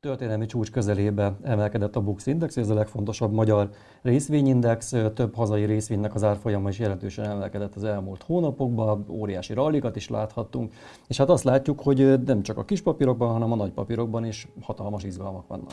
[0.00, 3.70] Történelmi csúcs közelébe emelkedett a Bux Index, ez a legfontosabb magyar
[4.02, 4.94] részvényindex.
[5.14, 10.72] Több hazai részvénynek az árfolyama is jelentősen emelkedett az elmúlt hónapokban, óriási rallikat is láthattunk,
[11.08, 14.48] és hát azt látjuk, hogy nem csak a kis papírokban, hanem a nagy papírokban is
[14.60, 15.72] hatalmas izgalmak vannak.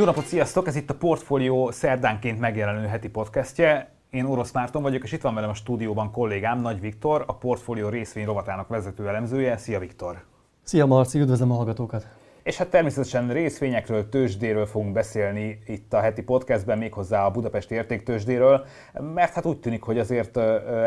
[0.00, 0.66] Jó napot, sziasztok!
[0.66, 3.90] Ez itt a Portfolio szerdánként megjelenő heti podcastje.
[4.10, 7.88] Én Orosz Márton vagyok, és itt van velem a stúdióban kollégám Nagy Viktor, a Portfolio
[7.88, 9.56] részvény rovatának vezető elemzője.
[9.56, 10.24] Szia Viktor!
[10.62, 12.06] Szia Marci, üdvözlöm a hallgatókat!
[12.42, 18.64] És hát természetesen részvényekről, tőzsdéről fogunk beszélni itt a heti podcastben, méghozzá a Budapesti Értéktőzsdéről,
[19.14, 20.36] mert hát úgy tűnik, hogy azért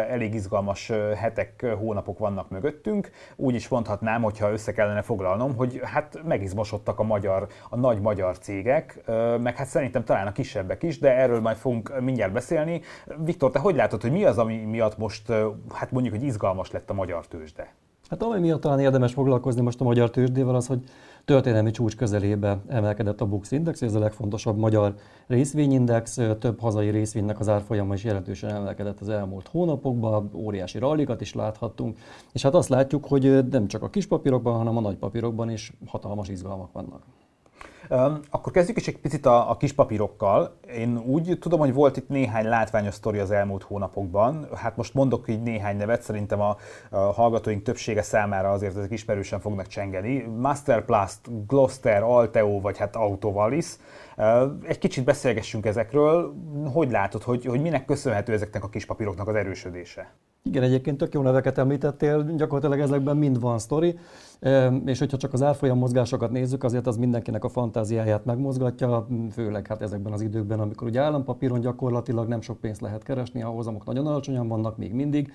[0.10, 3.10] elég izgalmas hetek, hónapok vannak mögöttünk.
[3.36, 8.38] Úgy is mondhatnám, hogyha össze kellene foglalnom, hogy hát megizmosodtak a magyar, a nagy magyar
[8.38, 9.00] cégek,
[9.40, 12.82] meg hát szerintem talán a kisebbek is, de erről majd fogunk mindjárt beszélni.
[13.18, 15.34] Viktor, te hogy látod, hogy mi az, ami miatt most,
[15.74, 17.74] hát mondjuk, hogy izgalmas lett a magyar tőzsde?
[18.14, 20.84] Hát ami miatt talán érdemes foglalkozni most a magyar tőzsdével az, hogy
[21.26, 24.96] történelmi csúcs közelébe emelkedett a Bux Index, ez a legfontosabb magyar
[25.28, 31.34] részvényindex, több hazai részvénynek az árfolyama is jelentősen emelkedett az elmúlt hónapokban, óriási rallikat is
[31.34, 31.98] láthattunk,
[32.34, 35.74] és hát azt látjuk, hogy nem csak a kis papírokban, hanem a nagy papírokban is
[35.86, 37.04] hatalmas izgalmak vannak.
[38.30, 40.58] Akkor kezdjük is egy picit a, a kis papírokkal.
[40.78, 44.48] Én úgy tudom, hogy volt itt néhány látványos sztori az elmúlt hónapokban.
[44.56, 46.58] Hát most mondok így néhány nevet, szerintem a,
[46.90, 50.22] a hallgatóink többsége számára azért ezek ismerősen fognak csengeni.
[50.22, 53.76] Masterplast, Gloster, Alteo vagy hát Autovalis.
[54.68, 56.34] Egy kicsit beszélgessünk ezekről.
[56.74, 60.14] Hogy látod, hogy, hogy minek köszönhető ezeknek a kis papíroknak az erősödése?
[60.46, 64.00] Igen, egyébként tök jó neveket említettél, gyakorlatilag ezekben mind van sztori,
[64.86, 69.82] és hogyha csak az árfolyam mozgásokat nézzük, azért az mindenkinek a fantáziáját megmozgatja, főleg hát
[69.82, 74.08] ezekben az időkben, amikor ugye állampapíron gyakorlatilag nem sok pénzt lehet keresni, a hozamok nagyon
[74.08, 75.34] alacsonyan vannak még mindig,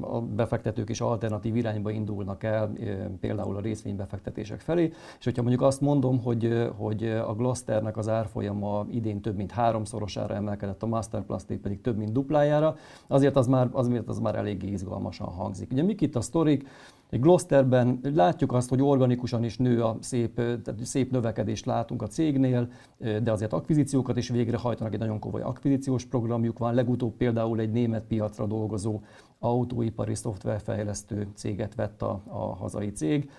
[0.00, 2.72] a befektetők is alternatív irányba indulnak el,
[3.20, 8.86] például a részvénybefektetések felé, és hogyha mondjuk azt mondom, hogy, hogy a Glosternek az árfolyama
[8.90, 12.76] idén több mint háromszorosára emelkedett, a Masterplasték pedig több mint duplájára,
[13.06, 15.72] azért az már, azért az már eléggé izgalmasan hangzik.
[15.72, 16.68] Ugye mik itt a sztorik?
[17.10, 22.06] Egy Glosterben látjuk azt, hogy organikusan is nő a szép, tehát szép növekedést látunk a
[22.06, 26.74] cégnél, de azért akvizíciókat is végrehajtanak, egy nagyon komoly akvizíciós programjuk van.
[26.74, 29.00] Legutóbb például egy német piacra dolgozó
[29.40, 33.30] autóipari szoftverfejlesztő céget vett a, a hazai cég.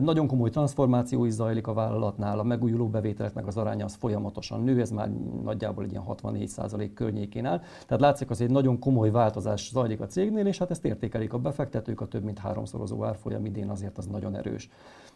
[0.00, 4.80] Nagyon komoly transformáció is zajlik a vállalatnál, a megújuló bevételeknek az aránya az folyamatosan nő,
[4.80, 5.10] ez már
[5.42, 7.60] nagyjából egy ilyen 64% környékén áll.
[7.86, 11.38] Tehát látszik, az egy nagyon komoly változás zajlik a cégnél, és hát ezt értékelik a
[11.38, 14.68] befektetők, a több mint háromszorozó árfolyam idén azért az nagyon erős.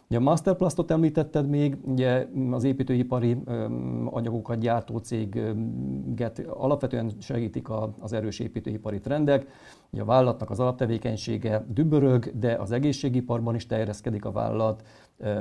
[0.09, 3.37] Ugye a Masterplastot említetted még, ugye az építőipari
[4.05, 7.67] anyagokat gyártó céget alapvetően segítik
[7.99, 9.47] az erős építőipari trendek.
[9.89, 14.83] Ugye a vállalatnak az alaptevékenysége dübörög, de az egészségiparban is terjeszkedik a vállalat.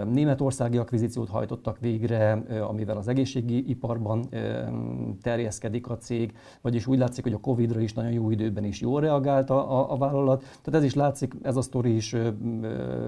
[0.05, 2.33] Németországi akvizíciót hajtottak végre,
[2.69, 4.29] amivel az egészségi iparban
[5.23, 9.01] terjeszkedik a cég, vagyis úgy látszik, hogy a Covid-ra is nagyon jó időben is jól
[9.01, 10.41] reagált a, a, a vállalat.
[10.41, 12.17] Tehát ez is látszik, ez a sztori is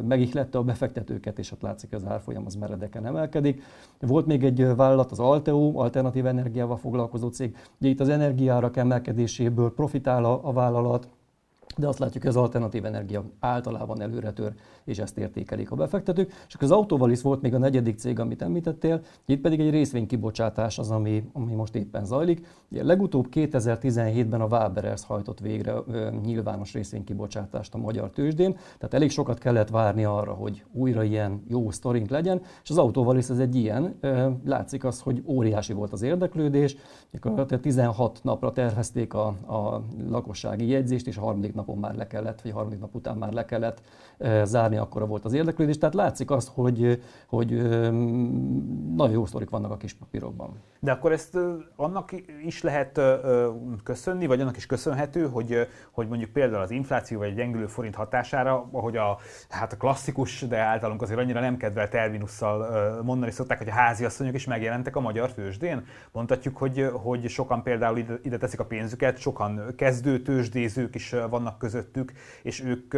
[0.09, 3.63] megihlette a befektetőket, és ott látszik, hogy az árfolyam az meredeken emelkedik.
[4.01, 7.57] Volt még egy vállalat, az Alteo, alternatív energiával foglalkozó cég.
[7.81, 11.09] Ugye itt az energiárak emelkedéséből profitál a, a vállalat,
[11.77, 14.53] de azt látjuk, hogy az alternatív energia általában előre tör,
[14.85, 16.33] és ezt értékelik a befektetők.
[16.49, 20.79] És akkor az Autovalis volt még a negyedik cég, amit említettél, itt pedig egy részvénykibocsátás
[20.79, 22.47] az, ami, ami most éppen zajlik.
[22.71, 29.11] Ugye legutóbb 2017-ben a Waberers hajtott végre ö, nyilvános részvénykibocsátást a magyar tőzsdén, tehát elég
[29.11, 33.55] sokat kellett várni arra, hogy újra ilyen jó sztorink legyen, és az Autovalis ez egy
[33.55, 33.97] ilyen.
[34.01, 36.77] Ö, látszik az, hogy óriási volt az érdeklődés,
[37.61, 42.53] 16 napra tervezték a, a lakossági jegyzést, és a harmadik napon már le kellett, vagy
[42.53, 43.83] harmadik nap után már le kellett
[44.43, 45.79] zárni, akkor volt az érdeklődés.
[45.79, 47.51] Tehát látszik azt, hogy, hogy
[48.95, 50.51] nagyon jó sztorik vannak a kis papírokban.
[50.81, 51.39] De akkor ezt
[51.77, 52.11] annak
[52.45, 53.01] is lehet
[53.83, 57.95] köszönni, vagy annak is köszönhető, hogy, hogy mondjuk például az infláció vagy egy gyengülő forint
[57.95, 59.19] hatására, ahogy a,
[59.49, 64.35] hát a klasszikus, de általunk azért annyira nem kedvelt terminusszal mondani szokták, hogy a háziasszonyok
[64.35, 65.85] is megjelentek a magyar tőzsdén.
[66.13, 71.50] Mondhatjuk, hogy, hogy sokan például ide, ide teszik a pénzüket, sokan kezdő tőzsdézők is vannak
[71.59, 72.13] közöttük,
[72.43, 72.95] és ők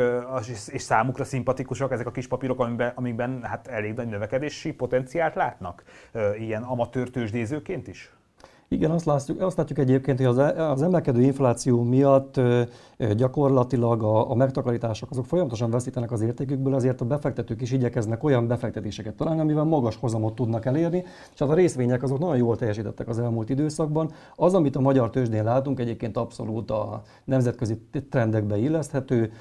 [0.66, 5.84] és számukra szimpatikusak ezek a kis papírok, amikben, amikben hát elég nagy növekedési potenciált látnak
[6.38, 8.12] ilyen amatőr tőzsdézőként is?
[8.72, 12.40] Igen, azt látjuk, azt látjuk egyébként, hogy az, e, emelkedő infláció miatt
[13.16, 18.46] gyakorlatilag a, a megtakarítások azok folyamatosan veszítenek az értékükből, ezért a befektetők is igyekeznek olyan
[18.46, 23.08] befektetéseket találni, amivel magas hozamot tudnak elérni, és hát a részvények azok nagyon jól teljesítettek
[23.08, 24.10] az elmúlt időszakban.
[24.36, 27.78] Az, amit a magyar tőzsdén látunk, egyébként abszolút a nemzetközi
[28.10, 29.32] trendekbe illeszthető,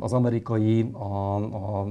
[0.00, 1.04] az amerikai, a,
[1.36, 1.86] a,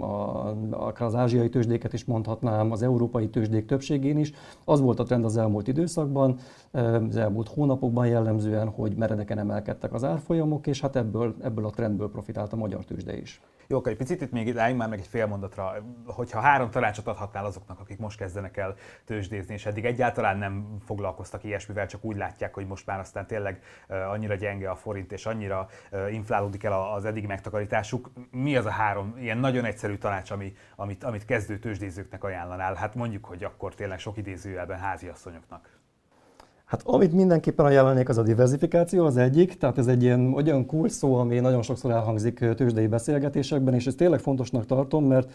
[0.00, 4.32] a, akár az ázsiai tőzsdéket is mondhatnám, az európai tőzsdék többségén is.
[4.64, 6.27] Az volt a trend az elmúlt időszakban,
[6.70, 12.10] az elmúlt hónapokban jellemzően, hogy meredeken emelkedtek az árfolyamok, és hát ebből, ebből a trendből
[12.10, 13.40] profitált a magyar tőzsde is.
[13.70, 15.72] Jó, egy picit itt még álljunk már meg egy fél mondatra,
[16.06, 21.44] hogyha három tanácsot adhatnál azoknak, akik most kezdenek el tőzsdézni, és eddig egyáltalán nem foglalkoztak
[21.44, 25.68] ilyesmivel, csak úgy látják, hogy most már aztán tényleg annyira gyenge a forint, és annyira
[26.10, 28.10] inflálódik el az eddig megtakarításuk.
[28.30, 32.74] Mi az a három ilyen nagyon egyszerű tanács, ami, amit, amit kezdő tőzsdézőknek ajánlanál?
[32.74, 35.77] Hát mondjuk, hogy akkor tényleg sok idézőjelben háziasszonyoknak.
[36.68, 40.90] Hát amit mindenképpen ajánlanék, az a diversifikáció az egyik, tehát ez egy ilyen olyan kulcs
[40.90, 45.30] szó, ami nagyon sokszor elhangzik tőzsdei beszélgetésekben, és ezt tényleg fontosnak tartom, mert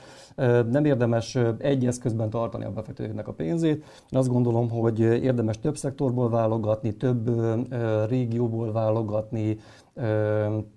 [0.70, 3.84] nem érdemes egy eszközben tartani a befektetőnek a pénzét.
[4.10, 7.30] Én azt gondolom, hogy érdemes több szektorból válogatni, több
[8.10, 9.58] régióból válogatni,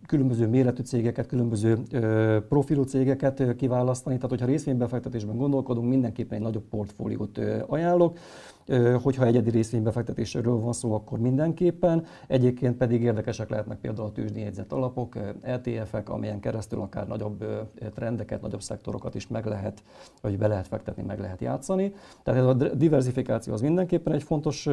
[0.07, 1.79] különböző méretű cégeket, különböző
[2.49, 4.15] profilú cégeket kiválasztani.
[4.15, 8.19] Tehát, hogyha részvénybefektetésben gondolkodunk, mindenképpen egy nagyobb portfóliót ajánlok
[9.03, 12.05] hogyha egyedi részvénybefektetésről van szó, akkor mindenképpen.
[12.27, 17.45] Egyébként pedig érdekesek lehetnek például a tőzsdéjegyzett alapok, LTF-ek, amelyen keresztül akár nagyobb
[17.95, 19.83] trendeket, nagyobb szektorokat is meg lehet,
[20.21, 21.95] vagy be lehet fektetni, meg lehet játszani.
[22.23, 24.69] Tehát ez a diversifikáció az mindenképpen egy fontos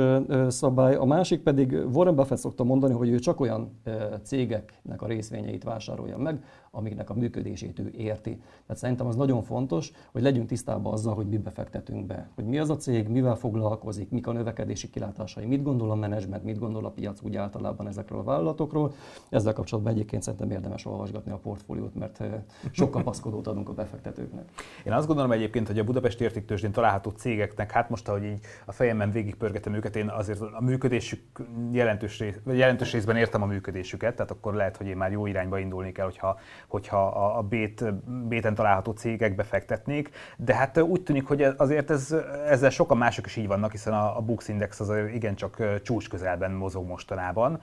[0.48, 0.96] szabály.
[0.96, 3.80] A másik pedig Warren Buffett szokta mondani, hogy ő csak olyan
[4.24, 6.44] cégeknek a részvényeit vásárolja meg,
[6.76, 8.42] amiknek a működését ő érti.
[8.66, 12.30] Tehát szerintem az nagyon fontos, hogy legyünk tisztában azzal, hogy mi befektetünk be.
[12.36, 16.44] Hogy mi az a cég, mivel foglalkozik, mik a növekedési kilátásai, mit gondol a menedzsment,
[16.44, 18.94] mit gondol a piac úgy általában ezekről a vállalatokról.
[19.30, 22.24] Ezzel kapcsolatban egyébként szerintem érdemes olvasgatni a portfóliót, mert
[22.72, 24.50] sok kapaszkodót adunk a befektetőknek.
[24.86, 28.72] Én azt gondolom egyébként, hogy a Budapesti értéktőzsdén található cégeknek, hát most, ahogy így a
[28.72, 31.22] fejemben végigpörgetem őket, én azért a működésük
[31.72, 35.60] jelentős, rész, jelentős részben értem a működésüket, tehát akkor lehet, hogy én már jó irányba
[35.60, 37.94] indulni kell, hogyha hogyha a, a bét,
[38.28, 42.16] béten található cégekbe fektetnék, de hát úgy tűnik, hogy azért ez,
[42.48, 46.52] ezzel sokan mások is így vannak, hiszen a, a Bux Index az igencsak csúcs közelben
[46.52, 47.60] mozog mostanában.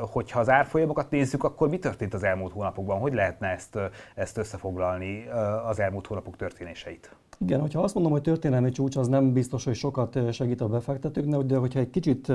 [0.00, 2.98] Hogyha az árfolyamokat nézzük, akkor mi történt az elmúlt hónapokban?
[2.98, 3.78] Hogy lehetne ezt,
[4.14, 5.26] ezt összefoglalni
[5.68, 7.14] az elmúlt hónapok történéseit?
[7.38, 11.40] Igen, hogyha azt mondom, hogy történelmi csúcs, az nem biztos, hogy sokat segít a befektetőknek,
[11.40, 12.32] de hogyha egy kicsit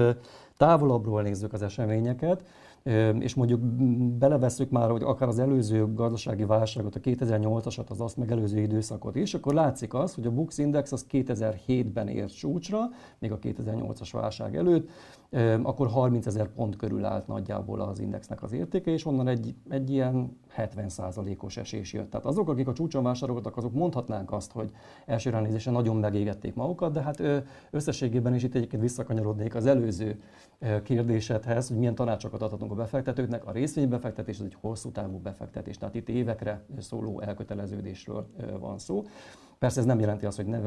[0.58, 2.44] távolabbról nézzük az eseményeket,
[3.20, 3.60] és mondjuk
[4.18, 9.34] belevesszük már, hogy akár az előző gazdasági válságot, a 2008-asat, az azt megelőző időszakot is,
[9.34, 12.80] akkor látszik az, hogy a Bux Index az 2007-ben ért csúcsra,
[13.20, 14.90] még a 2008-as válság előtt,
[15.62, 19.90] akkor 30 ezer pont körül állt nagyjából az indexnek az értéke, és onnan egy, egy
[19.90, 22.10] ilyen 70%-os esés jött.
[22.10, 24.72] Tehát azok, akik a csúcson vásároltak, azok mondhatnánk azt, hogy
[25.06, 27.22] első ránézésen nagyon megégették magukat, de hát
[27.72, 30.20] összességében is itt egyébként visszakanyarodnék az előző
[30.84, 33.46] kérdésedhez, hogy milyen tanácsokat adhatunk a befektetőknek.
[33.46, 38.28] A részvénybefektetés az egy hosszú távú befektetés, tehát itt évekre szóló elköteleződésről
[38.60, 39.04] van szó.
[39.60, 40.60] Persze ez nem jelenti azt, hogy ne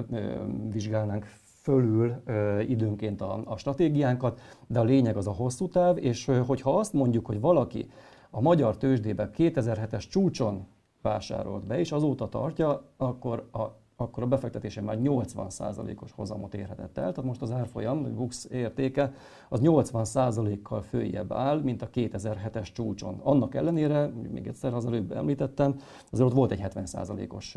[0.71, 1.27] vizsgálnánk
[1.69, 2.23] fölül
[2.69, 7.27] időnként a, a stratégiánkat, de a lényeg az a hosszú táv, és hogyha azt mondjuk,
[7.27, 7.91] hogy valaki
[8.31, 10.67] a magyar tőzsdébe 2007-es csúcson
[11.03, 13.67] vásárolt be, és azóta tartja, akkor a
[14.01, 17.13] akkor a befektetése már 80%-os hozamot érhetett el.
[17.13, 19.13] Tehát most az árfolyam, a Bux értéke,
[19.49, 23.21] az 80%-kal följebb áll, mint a 2007-es csúcson.
[23.23, 25.77] Annak ellenére, még egyszer az előbb említettem,
[26.11, 27.57] azért ott volt egy 70%-os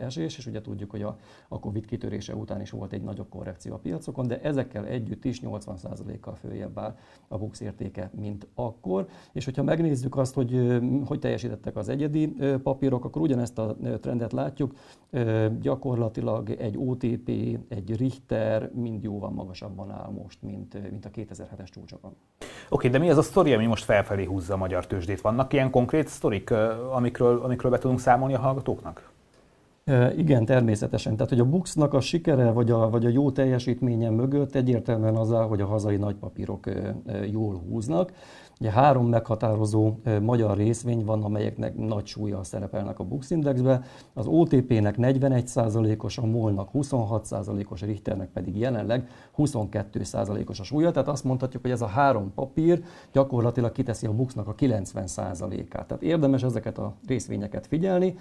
[0.00, 3.74] esés, és ugye tudjuk, hogy a, a Covid kitörése után is volt egy nagyobb korrekció
[3.74, 6.96] a piacokon, de ezekkel együtt is 80%-kal följebb áll
[7.28, 9.08] a Bux értéke, mint akkor.
[9.32, 14.74] És hogyha megnézzük azt, hogy hogy teljesítettek az egyedi papírok, akkor ugyanezt a trendet látjuk
[15.72, 17.28] gyakorlatilag egy OTP,
[17.68, 22.10] egy Richter mind jóval magasabban áll most, mint, mint a 2007-es csúcsokon.
[22.40, 25.20] Oké, okay, de mi az a sztori, ami most felfelé húzza a magyar tőzsdét?
[25.20, 26.50] Vannak ilyen konkrét sztorik,
[26.92, 29.10] amikről, amikről be tudunk számolni a hallgatóknak?
[30.16, 31.16] Igen, természetesen.
[31.16, 35.32] Tehát, hogy a Buxnak a sikere vagy a, vagy a jó teljesítménye mögött egyértelműen az
[35.32, 36.66] áll, hogy a hazai nagypapírok
[37.30, 38.12] jól húznak.
[38.62, 43.82] Ugye három meghatározó magyar részvény van, amelyeknek nagy súlya szerepelnek a Bux Indexbe.
[44.14, 50.90] Az OTP-nek 41%-os, a MOL-nak 26%-os, a Richternek pedig jelenleg 22%-os a súlya.
[50.90, 55.86] Tehát azt mondhatjuk, hogy ez a három papír gyakorlatilag kiteszi a Buxnak a 90%-át.
[55.86, 58.16] Tehát érdemes ezeket a részvényeket figyelni,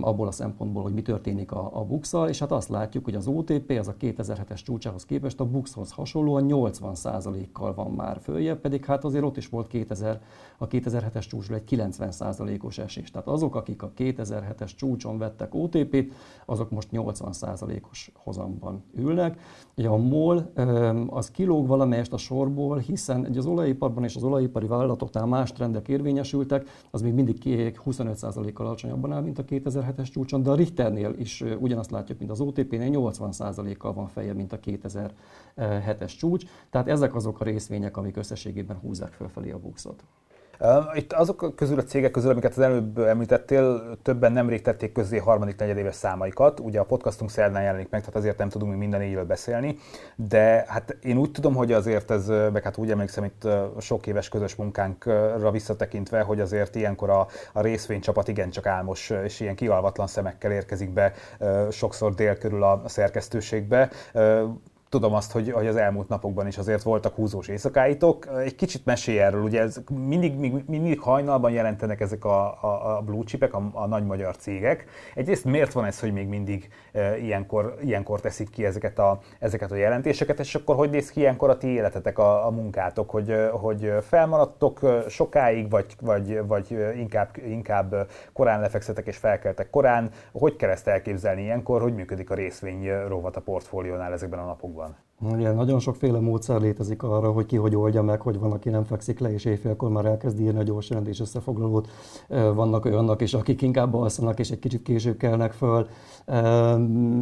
[0.00, 3.26] abból a szempontból, hogy mi történik a, a Buxal, és hát azt látjuk, hogy az
[3.26, 9.04] OTP, az a 2007-es csúcsához képest a Buxhoz hasonlóan 80%-kal van már följebb, pedig hát
[9.04, 10.20] azért ott is volt 2000,
[10.58, 13.10] a 2007-es csúcsról egy 90%-os esés.
[13.10, 16.12] Tehát azok, akik a 2007-es csúcson vettek OTP-t,
[16.44, 19.40] azok most 80%-os hozamban ülnek.
[19.76, 20.52] Ugye a MOL
[21.08, 26.68] az kilóg valamelyest a sorból, hiszen az olajiparban és az olajipari vállalatoknál más trendek érvényesültek,
[26.90, 31.90] az még mindig 25%-kal alacsonyabban áll, mint a 2007-es csúcson, de a Richternél is ugyanazt
[31.90, 36.44] látjuk, mint az OTP-nél, 80%-kal van feje, mint a 2007-es csúcs.
[36.70, 40.04] Tehát ezek azok a részvények, amik összességében húzzák fölfelé a buxot.
[40.94, 45.56] Itt azok közül a cégek közül, amiket az előbb említettél, többen nemrég tették közzé harmadik
[45.56, 46.60] negyedéves számaikat.
[46.60, 49.78] Ugye a podcastunk szerdán jelenik meg, tehát azért nem tudunk még minden éjjel beszélni.
[50.16, 53.48] De hát én úgy tudom, hogy azért ez, meg hát úgy emlékszem itt
[53.80, 59.54] sok éves közös munkánkra visszatekintve, hogy azért ilyenkor a, a részvénycsapat igencsak álmos és ilyen
[59.54, 61.12] kialvatlan szemekkel érkezik be
[61.70, 63.90] sokszor dél körül a szerkesztőségbe
[64.88, 68.28] tudom azt, hogy, hogy az elmúlt napokban is azért voltak húzós éjszakáitok.
[68.44, 73.00] Egy kicsit mesélj erről, ugye ez mindig, mindig, mindig hajnalban jelentenek ezek a, a, a
[73.00, 74.84] blue chipek, a, a nagy magyar cégek.
[75.14, 79.70] Egyrészt miért van ez, hogy még mindig e, ilyenkor, ilyenkor teszik ki ezeket a, ezeket
[79.70, 83.34] a jelentéseket, és akkor hogy néz ki ilyenkor a ti életetek, a, a munkátok, hogy,
[83.52, 90.10] hogy felmaradtok sokáig, vagy, vagy, vagy inkább, inkább korán lefekszetek és felkeltek korán.
[90.32, 94.75] Hogy kell ezt elképzelni ilyenkor, hogy működik a részvény rovat a portfóliónál ezekben a napokban?
[94.76, 95.05] Van.
[95.20, 98.84] Igen, nagyon sokféle módszer létezik arra, hogy ki hogy oldja meg, hogy van, aki nem
[98.84, 101.88] fekszik le, és éjfélkor már elkezd írni a gyors jelentés összefoglalót.
[102.28, 105.86] Vannak olyanok is, akik inkább alszanak, és egy kicsit később kelnek föl.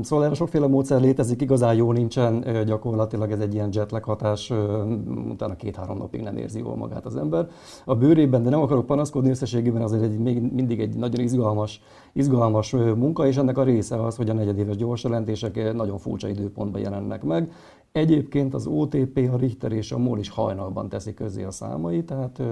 [0.02, 4.52] Szóval erre sokféle módszer létezik, igazán jó nincsen, gyakorlatilag ez egy ilyen jetlag hatás,
[5.28, 7.48] utána két-három napig nem érzi jól magát az ember.
[7.84, 11.82] A bőrében, de nem akarok panaszkodni összességében, azért egy, még mindig egy nagyon izgalmas,
[12.12, 16.80] izgalmas munka, és ennek a része az, hogy a negyedéves gyors jelentések nagyon furcsa időpontban
[16.80, 17.52] jelennek meg.
[17.98, 22.42] Egyébként az OTP, a Richter és a MOL is hajnalban teszi közé a számai, tehát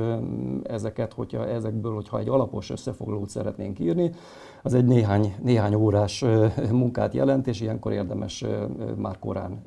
[0.63, 4.11] ezeket, hogyha ezekből, hogyha egy alapos összefoglalót szeretnénk írni,
[4.63, 6.25] az egy néhány, néhány órás
[6.71, 8.45] munkát jelent, és ilyenkor érdemes
[8.97, 9.63] már korán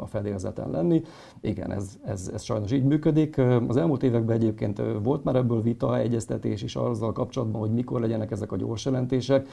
[0.00, 1.02] a fedélzeten lenni.
[1.40, 3.38] Igen, ez, ez, ez sajnos így működik.
[3.68, 8.30] Az elmúlt években egyébként volt már ebből vita, egyeztetés is azzal kapcsolatban, hogy mikor legyenek
[8.30, 9.48] ezek a gyors jelentések.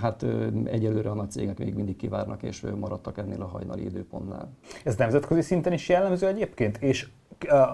[0.00, 0.26] Hát
[0.64, 4.52] egyelőre a nagy cégek még mindig kivárnak, és maradtak ennél a hajnali időpontnál.
[4.84, 6.76] Ez nemzetközi szinten is jellemző egyébként?
[6.78, 7.08] És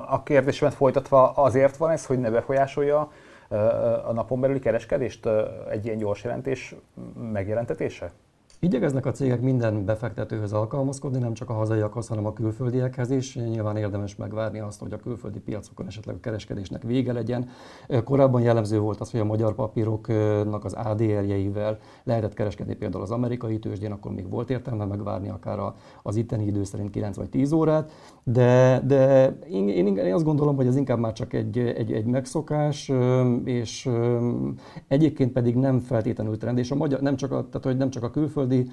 [0.08, 3.10] a kérdésemet folytatva azért van ez, hogy ne befolyásolja
[4.04, 5.28] a napon belüli kereskedést
[5.70, 6.74] egy ilyen gyors jelentés
[7.32, 8.12] megjelentetése?
[8.62, 13.36] Igyekeznek a cégek minden befektetőhöz alkalmazkodni, nem csak a hazaiakhoz, hanem a külföldiekhez is.
[13.36, 17.48] Nyilván érdemes megvárni azt, hogy a külföldi piacokon esetleg a kereskedésnek vége legyen.
[18.04, 23.58] Korábban jellemző volt az, hogy a magyar papíroknak az ADR-jeivel lehetett kereskedni például az amerikai
[23.58, 25.58] tőzsdén, akkor még volt értelme megvárni akár
[26.02, 27.92] az itteni idő szerint 9 vagy 10 órát,
[28.24, 32.04] de, de én, én, én azt gondolom, hogy ez inkább már csak egy, egy, egy
[32.04, 32.92] megszokás,
[33.44, 33.90] és
[34.88, 38.02] egyébként pedig nem feltétlenül trend, és a magyar, nem csak a, tehát, hogy nem csak
[38.02, 38.70] a külföldi külföldi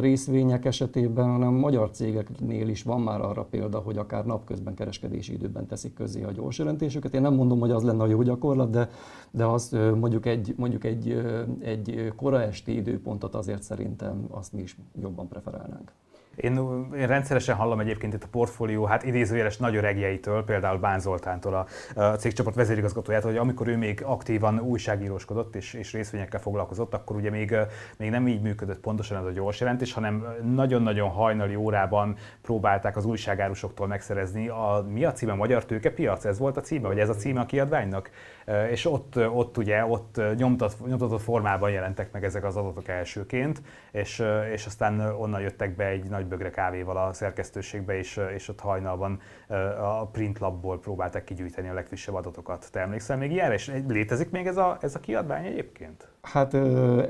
[0.00, 5.66] részvények esetében, hanem magyar cégeknél is van már arra példa, hogy akár napközben kereskedési időben
[5.66, 7.14] teszik közé a gyors jelentésüket.
[7.14, 8.90] Én nem mondom, hogy az lenne a jó gyakorlat, de,
[9.30, 11.22] de azt mondjuk egy, mondjuk egy,
[11.60, 15.92] egy kora esti időpontot azért szerintem azt mi is jobban preferálnánk.
[16.36, 21.54] Én, én rendszeresen hallom egyébként itt a portfólió, hát idézőjeles nagy öregjeitől, például Bán Zoltántól,
[21.54, 21.66] a,
[22.00, 27.30] a cégcsoport vezérigazgatójától, hogy amikor ő még aktívan újságíróskodott és, és részvényekkel foglalkozott, akkor ugye
[27.30, 27.56] még,
[27.98, 33.04] még nem így működött pontosan ez a gyors jelentés, hanem nagyon-nagyon hajnali órában próbálták az
[33.04, 34.48] újságárusoktól megszerezni.
[34.48, 35.34] A, mi a címe?
[35.34, 36.24] Magyar tőkepiac?
[36.24, 36.88] Ez volt a címe?
[36.88, 38.10] Vagy ez a címe a kiadványnak?
[38.70, 43.62] És ott, ott ugye, ott nyomtat, nyomtatott formában jelentek meg ezek az adatok elsőként,
[43.92, 48.48] és, és aztán onnan jöttek be egy nagy nagy bögre kávéval a szerkesztőségbe, és, és
[48.48, 49.20] ott hajnalban
[49.80, 52.68] a print labból próbálták kigyűjteni a legfrissebb adatokat.
[52.72, 53.54] Te emlékszel még ilyenre?
[53.54, 56.08] És létezik még ez a, ez a kiadvány egyébként?
[56.32, 56.54] Hát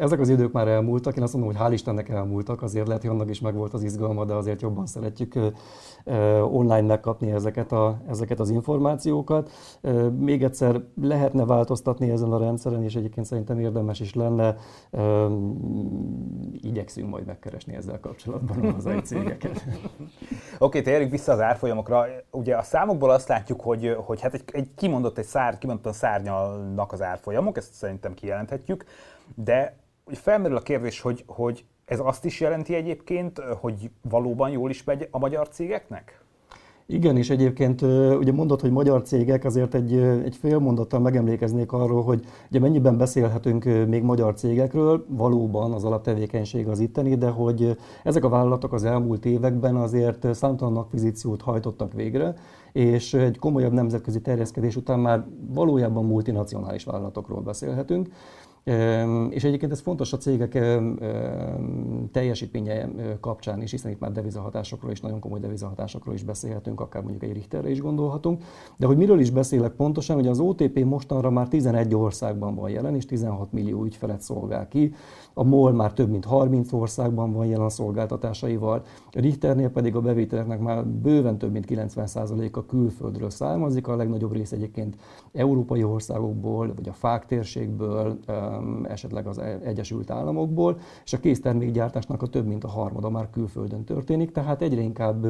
[0.00, 3.10] ezek az idők már elmúltak, én azt mondom, hogy hál' Istennek elmúltak, azért lehet, hogy
[3.10, 5.38] annak is megvolt az izgalma, de azért jobban szeretjük
[6.42, 9.50] online megkapni ezeket, a, ezeket az információkat.
[10.18, 14.56] Még egyszer lehetne változtatni ezen a rendszeren, és egyébként szerintem érdemes is lenne.
[16.52, 19.52] Igyekszünk majd megkeresni ezzel kapcsolatban a hazai cégeket.
[19.64, 19.98] Oké,
[20.58, 22.06] okay, térjünk vissza az árfolyamokra.
[22.30, 26.92] Ugye a számokból azt látjuk, hogy, hogy hát egy, egy kimondott, egy szár, kimondottan szárnyalnak
[26.92, 28.84] az árfolyamok, ezt szerintem kijelenthetjük,
[29.34, 34.84] de felmerül a kérdés, hogy, hogy ez azt is jelenti egyébként, hogy valóban jól is
[34.84, 36.20] megy a magyar cégeknek?
[36.88, 37.82] Igen, és egyébként
[38.18, 42.96] ugye mondod, hogy magyar cégek, azért egy, egy fél mondattal megemlékeznék arról, hogy ugye mennyiben
[42.96, 48.84] beszélhetünk még magyar cégekről, valóban az alaptevékenység az itteni, de hogy ezek a vállalatok az
[48.84, 52.34] elmúlt években azért számtalan akvizíciót hajtottak végre,
[52.72, 58.08] és egy komolyabb nemzetközi terjeszkedés után már valójában multinacionális vállalatokról beszélhetünk.
[59.30, 60.58] És egyébként ez fontos a cégek
[62.12, 62.88] teljesítménye
[63.20, 67.32] kapcsán is, hiszen itt már devizahatásokról és nagyon komoly devizahatásokról is beszélhetünk, akár mondjuk egy
[67.32, 68.42] Richterre is gondolhatunk.
[68.76, 72.94] De hogy miről is beszélek pontosan, hogy az OTP mostanra már 11 országban van jelen,
[72.94, 74.94] és 16 millió ügyfelet szolgál ki.
[75.38, 80.60] A MOL már több mint 30 országban van jelen szolgáltatásaival, a Richternél pedig a bevételeknek
[80.60, 84.96] már bőven több mint 90%-a külföldről származik, a legnagyobb rész egyébként
[85.32, 88.18] európai országokból, vagy a FÁK térségből,
[88.82, 94.32] esetleg az Egyesült Államokból, és a késztermékgyártásnak a több mint a harmada már külföldön történik,
[94.32, 95.26] tehát egyre inkább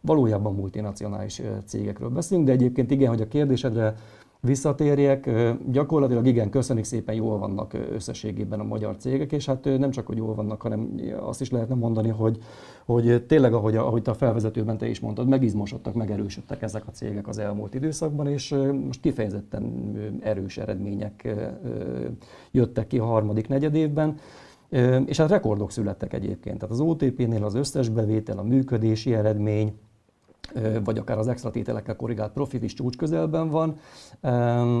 [0.00, 3.94] valójában multinacionális cégekről beszélünk, de egyébként igen, hogy a kérdésedre
[4.40, 5.30] visszatérjek,
[5.70, 10.16] gyakorlatilag igen, köszönjük szépen, jól vannak összességében a magyar cégek, és hát nem csak, hogy
[10.16, 12.38] jól vannak, hanem azt is lehetne mondani, hogy,
[12.84, 17.38] hogy tényleg, ahogy, ahogy a felvezetőben te is mondtad, megizmosodtak, megerősödtek ezek a cégek az
[17.38, 18.54] elmúlt időszakban, és
[18.84, 21.36] most kifejezetten erős eredmények
[22.50, 24.18] jöttek ki a harmadik negyedévben.
[25.06, 26.58] És hát rekordok születtek egyébként.
[26.58, 29.72] Tehát az OTP-nél az összes bevétel, a működési eredmény,
[30.84, 33.76] vagy akár az extra tételekkel korrigált profit is csúcs közelben van.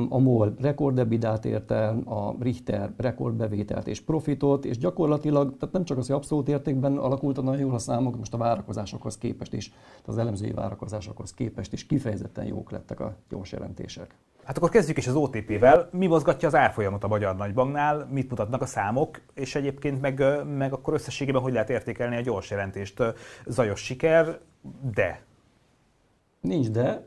[0.08, 6.06] A MOL rekordebidát ért a Richter rekordbevételt és profitot, és gyakorlatilag, tehát nem csak az,
[6.06, 9.72] hogy abszolút értékben alakultak nagyon jól a számok, most a várakozásokhoz képest is,
[10.04, 14.14] az elemzői várakozásokhoz képest is kifejezetten jók lettek a gyors jelentések.
[14.44, 15.88] Hát akkor kezdjük is az OTP-vel.
[15.92, 20.24] Mi mozgatja az árfolyamot a Magyar Nagybanknál, mit mutatnak a számok, és egyébként meg,
[20.56, 23.02] meg akkor összességében hogy lehet értékelni a gyors jelentést?
[23.46, 24.38] Zajos siker,
[24.94, 25.22] de
[26.40, 27.02] Nincs de.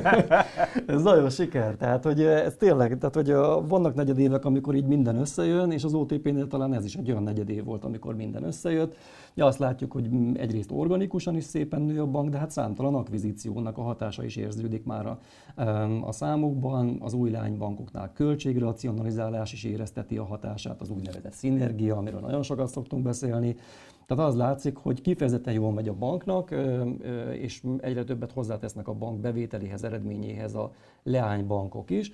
[0.86, 1.76] ez nagyon siker.
[1.76, 3.32] Tehát, hogy ez tényleg, tehát, hogy
[3.68, 7.64] vannak negyedévek, amikor így minden összejön, és az OTP-nél talán ez is egy olyan negyedév
[7.64, 8.96] volt, amikor minden összejött.
[9.34, 13.78] Ja, azt látjuk, hogy egyrészt organikusan is szépen nő a bank, de hát számtalan akvizíciónak
[13.78, 15.18] a hatása is érződik már a,
[16.06, 16.96] a számokban.
[17.00, 23.02] Az új lánybankoknál költségracionalizálás is érezteti a hatását, az úgynevezett szinergia, amiről nagyon sokat szoktunk
[23.02, 23.56] beszélni.
[24.08, 26.54] Tehát az látszik, hogy kifejezetten jól megy a banknak,
[27.32, 32.12] és egyre többet hozzátesznek a bank bevételéhez, eredményéhez a leánybankok is.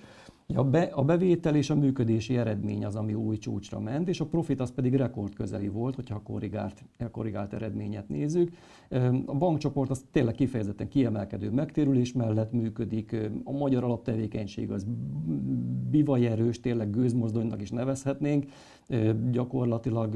[0.54, 4.26] A, be, a bevétel és a működési eredmény az, ami új csúcsra ment, és a
[4.26, 8.50] profit az pedig rekord közeli volt, hogyha a korrigált, a korrigált eredményet nézzük.
[9.26, 14.86] A bankcsoport az tényleg kifejezetten kiemelkedő megtérülés mellett működik, a magyar alaptevékenység az
[15.90, 18.44] bivaj erős, tényleg gőzmozdonynak is nevezhetnénk,
[19.30, 20.14] gyakorlatilag,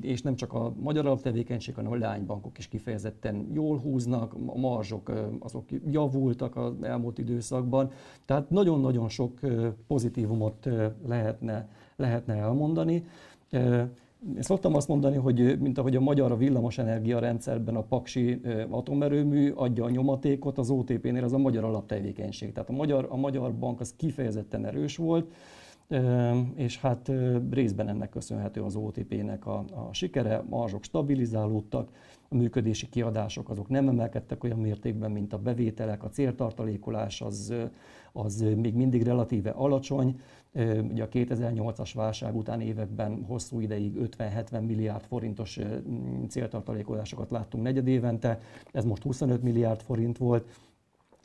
[0.00, 5.12] és nem csak a magyar alaptevékenység, hanem a leánybankok is kifejezetten jól húznak, a marzsok
[5.38, 7.90] azok javultak az elmúlt időszakban,
[8.26, 9.40] tehát nagyon-nagyon sok
[9.86, 10.68] pozitívumot
[11.06, 13.04] lehetne, lehetne elmondani.
[14.34, 18.40] Én szoktam azt mondani, hogy mint ahogy a magyar a villamosenergia rendszerben a Paksi
[18.70, 22.52] atomerőmű adja a nyomatékot, az OTP-nél az a magyar alaptevékenység.
[22.52, 25.32] Tehát a magyar, a magyar bank az kifejezetten erős volt,
[26.54, 27.10] és hát
[27.50, 31.90] részben ennek köszönhető az OTP-nek a, a sikere, marzsok stabilizálódtak,
[32.28, 37.54] a működési kiadások azok nem emelkedtek olyan mértékben, mint a bevételek, a céltartalékolás az,
[38.12, 40.20] az még mindig relatíve alacsony.
[40.90, 45.58] Ugye a 2008-as válság után években hosszú ideig 50-70 milliárd forintos
[46.28, 48.40] céltartalékolásokat láttunk negyedévente,
[48.72, 50.48] ez most 25 milliárd forint volt,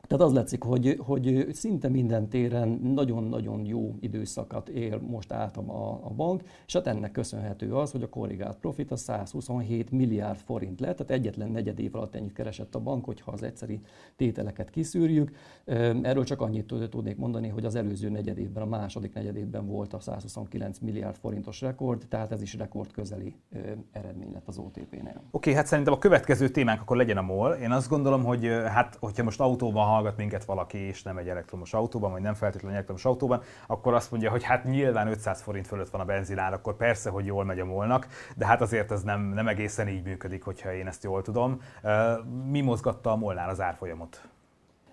[0.09, 5.99] tehát az látszik, hogy, hogy szinte minden téren nagyon-nagyon jó időszakat él most át a,
[6.03, 10.79] a bank, és hát ennek köszönhető az, hogy a korrigált profit a 127 milliárd forint
[10.79, 13.81] lett, tehát egyetlen negyed év alatt ennyit keresett a bank, hogyha az egyszeri
[14.15, 15.31] tételeket kiszűrjük.
[16.01, 19.93] Erről csak annyit tudnék mondani, hogy az előző negyed évben, a második negyed évben volt
[19.93, 23.35] a 129 milliárd forintos rekord, tehát ez is rekord közeli
[23.91, 25.01] eredmény lett az OTP-nél.
[25.15, 27.51] Oké, okay, hát szerintem a következő témánk akkor legyen a MOL.
[27.51, 31.73] Én azt gondolom, hogy hát, hogyha most autóban hallgat minket valaki, és nem egy elektromos
[31.73, 35.89] autóban, vagy nem feltétlenül elektromos autóban, akkor azt mondja, hogy hát nyilván 500 forint fölött
[35.89, 39.21] van a benzinár, akkor persze, hogy jól megy a molnak, de hát azért ez nem,
[39.21, 41.61] nem egészen így működik, hogyha én ezt jól tudom.
[42.49, 44.21] Mi mozgatta a molnál az árfolyamot?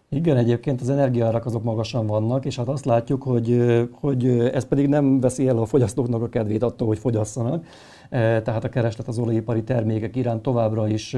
[0.08, 3.62] Igen, egyébként az energiárak azok magasan vannak, és hát azt látjuk, hogy,
[4.00, 7.64] hogy ez pedig nem veszi el a fogyasztóknak a kedvét attól, hogy fogyasszanak.
[8.10, 11.16] Tehát a kereslet az olajipari termékek iránt továbbra is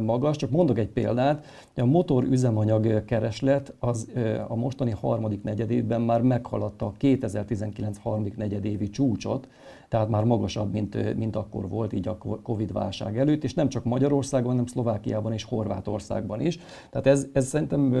[0.00, 0.36] magas.
[0.36, 1.46] Csak mondok egy példát,
[1.76, 4.08] a motor üzemanyag kereslet az
[4.48, 9.48] a mostani harmadik negyedévben már meghaladta a 2019 harmadik negyedévi csúcsot,
[9.88, 14.50] tehát már magasabb, mint, mint akkor volt így a Covid-válság előtt, és nem csak Magyarországon,
[14.50, 16.58] hanem Szlovákiában és Horvátországban is.
[16.90, 17.94] Tehát ez, ez szerintem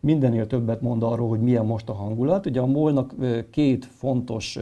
[0.00, 2.46] mindennél többet mond arról, hogy milyen most a hangulat.
[2.46, 3.14] Ugye a molnak
[3.50, 4.58] két fontos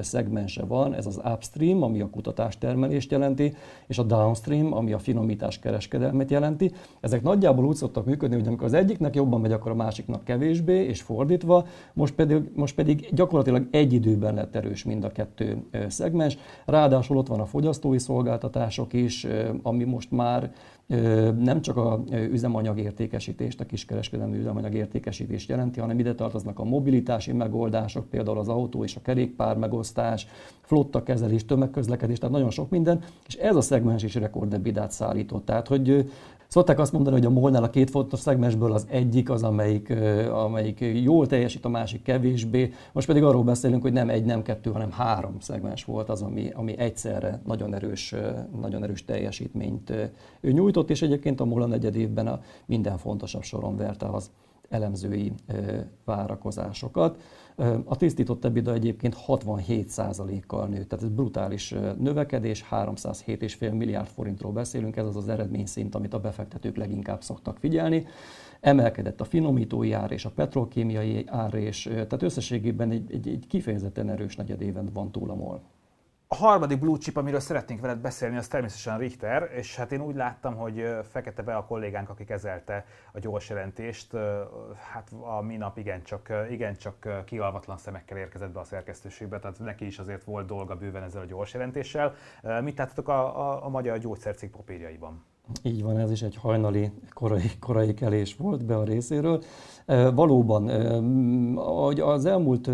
[0.00, 3.54] szegmense van, ez az upstream, ami a kutatástermelést jelenti,
[3.86, 6.72] és a downstream, ami a finomítás kereskedelmet jelenti.
[7.00, 10.84] Ezek nagyjából úgy szoktak működni, hogy amikor az egyiknek jobban megy, akkor a másiknak kevésbé,
[10.84, 11.66] és fordítva.
[11.92, 16.38] Most pedig, most pedig gyakorlatilag egy időben lett erős mind a kettő szegmens szegmens.
[16.64, 19.26] Ráadásul ott van a fogyasztói szolgáltatások is,
[19.62, 20.52] ami most már
[21.38, 27.32] nem csak a üzemanyag értékesítést, a kiskereskedelmi üzemanyag értékesítést jelenti, hanem ide tartoznak a mobilitási
[27.32, 30.26] megoldások, például az autó és a kerékpár megosztás,
[30.60, 35.44] flotta kezelés, tömegközlekedés, tehát nagyon sok minden, és ez a szegmens is rekordebidát szállított.
[35.44, 36.10] Tehát, hogy
[36.52, 39.94] Szokták azt mondani, hogy a molnál a két fontos szegmensből az egyik az, amelyik,
[40.30, 42.72] amelyik jól teljesít, a másik kevésbé.
[42.92, 46.50] Most pedig arról beszélünk, hogy nem egy, nem kettő, hanem három szegmens volt az, ami,
[46.54, 48.14] ami egyszerre nagyon erős,
[48.60, 49.90] nagyon erős teljesítményt
[50.40, 54.30] ő nyújtott, és egyébként a MOL a negyed évben a minden fontosabb soron verte az
[54.68, 55.32] elemzői
[56.04, 57.18] várakozásokat.
[57.84, 65.06] A tisztított EBITDA egyébként 67%-kal nőtt, tehát ez brutális növekedés, 307,5 milliárd forintról beszélünk, ez
[65.06, 68.06] az az eredményszint, amit a befektetők leginkább szoktak figyelni.
[68.60, 74.10] Emelkedett a finomítói ár és a petrokémiai ár, és tehát összességében egy, egy, egy kifejezetten
[74.10, 75.62] erős negyedéven van túl a MOL.
[76.32, 80.14] A harmadik blue chip, amiről szeretnénk veled beszélni, az természetesen Richter, és hát én úgy
[80.14, 84.12] láttam, hogy Fekete Be a kollégánk, aki kezelte a gyors jelentést,
[84.92, 90.24] hát a minap igencsak, igencsak kialvatlan szemekkel érkezett be a szerkesztőségbe, tehát neki is azért
[90.24, 92.14] volt dolga bőven ezzel a gyors jelentéssel.
[92.62, 95.24] Mit láttatok a, a, a magyar gyógyszercég papírjaiban?
[95.62, 99.42] Így van, ez is egy hajnali korai, korai kelés volt be a részéről.
[100.14, 100.68] Valóban,
[101.56, 102.70] ahogy az elmúlt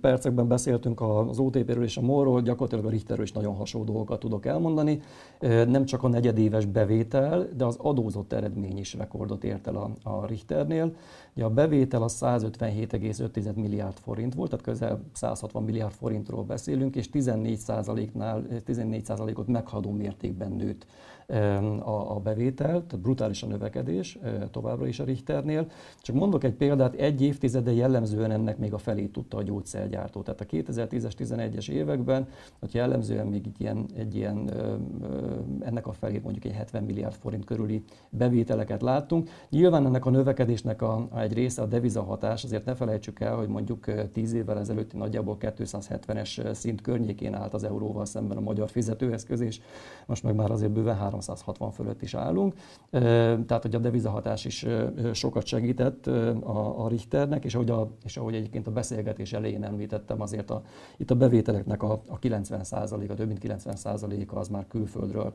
[0.00, 4.46] percekben beszéltünk az OTP-ről és a MOL-ról, gyakorlatilag a Richterről is nagyon hasonló dolgokat tudok
[4.46, 5.00] elmondani.
[5.40, 10.94] Nem csak a negyedéves bevétel, de az adózott eredmény is rekordot ért el a, Richternél.
[11.34, 17.08] Ugye a bevétel az 157,5 milliárd forint volt, tehát közel 160 milliárd forintról beszélünk, és
[17.12, 20.86] 14%-nál 14%-ot meghaladó mértékben nőtt
[21.28, 24.18] a, a bevétel, tehát brutális a növekedés
[24.50, 25.66] továbbra is a Richternél.
[26.00, 30.22] Csak mondok egy példát, egy évtizede jellemzően ennek még a felét tudta a gyógyszergyártó.
[30.22, 34.50] Tehát a 2010-es, 11-es években, hogy jellemzően még egy ilyen, egy ilyen
[35.60, 39.28] ennek a felét mondjuk egy 70 milliárd forint körüli bevételeket láttunk.
[39.50, 43.48] Nyilván ennek a növekedésnek a, a egy része a devizahatás, azért ne felejtsük el, hogy
[43.48, 49.40] mondjuk 10 évvel ezelőtt nagyjából 270-es szint környékén állt az euróval szemben a magyar fizetőeszköz,
[49.40, 49.60] és
[50.06, 52.54] most meg már azért bőven 360 fölött is állunk.
[53.46, 54.66] Tehát, hogy a devizahatás is
[55.12, 60.50] sokat segített a, Richternek, és ahogy, a, és ahogy egyébként a beszélgetés elején említettem, azért
[60.50, 60.62] a,
[60.96, 65.32] itt a bevételeknek a, a 90%-a, több mint 90%-a az már külföldről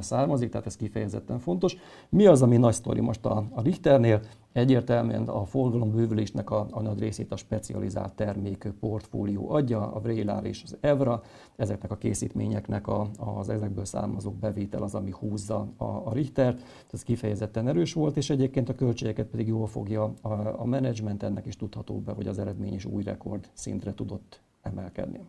[0.00, 1.76] származik, tehát ez kifejezetten fontos.
[2.08, 4.20] Mi az, ami nagy sztori most a, a Richternél?
[4.52, 10.62] Egyértelműen a forgalombővülésnek a, a nagy részét a specializált termék portfólió adja, a Vrélár és
[10.64, 11.22] az Evra,
[11.56, 16.62] ezeknek a készítményeknek a, az ezekből származó bevétel az, ami húzza a, a Richtert.
[16.92, 20.28] Ez kifejezetten erős volt, és egyébként a költségeket pedig jól fogja a,
[20.60, 25.20] a menedzsment, ennek is tudható be, hogy az eredmény is új rekord szintre tudott emelkedni.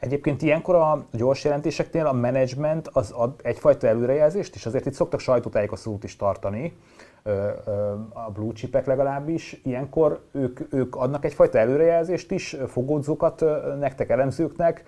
[0.00, 5.20] Egyébként ilyenkor a gyors jelentéseknél a menedzsment az ad egyfajta előrejelzést, és azért itt szoktak
[5.20, 6.76] sajtótájékoztatót is tartani,
[8.12, 13.44] a blue chipek legalábbis, ilyenkor ők, ők adnak egyfajta előrejelzést is, fogódzókat
[13.78, 14.84] nektek, elemzőknek,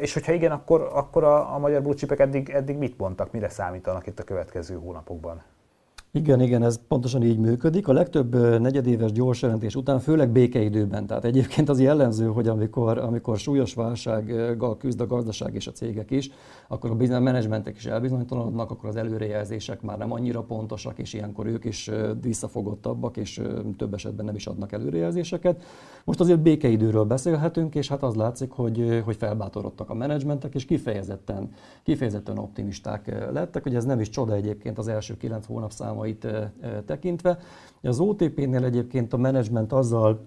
[0.00, 3.48] és hogyha igen, akkor, akkor a, a magyar blue chipek eddig, eddig mit mondtak, mire
[3.48, 5.42] számítanak itt a következő hónapokban?
[6.16, 7.88] Igen, igen, ez pontosan így működik.
[7.88, 13.38] A legtöbb negyedéves gyors jelentés után, főleg békeidőben, tehát egyébként az jellemző, hogy amikor, amikor
[13.38, 16.30] súlyos válsággal küzd a gazdaság és a cégek is,
[16.68, 21.46] akkor a business managementek is elbizonytalanodnak, akkor az előrejelzések már nem annyira pontosak, és ilyenkor
[21.46, 21.90] ők is
[22.22, 23.40] visszafogottabbak, és
[23.76, 25.62] több esetben nem is adnak előrejelzéseket.
[26.04, 31.50] Most azért békeidőről beszélhetünk, és hát az látszik, hogy, hogy felbátorodtak a menedzsmentek, és kifejezetten,
[31.82, 36.26] kifejezetten optimisták lettek, hogy ez nem is csoda egyébként az első kilenc hónap száma számait
[36.86, 37.38] tekintve.
[37.82, 40.26] Az OTP-nél egyébként a menedzsment azzal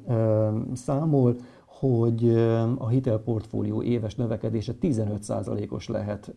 [0.74, 1.36] számol,
[1.80, 2.30] hogy
[2.78, 6.34] a hitelportfólió éves növekedése 15%-os lehet